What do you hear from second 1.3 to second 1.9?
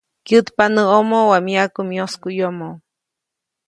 myaku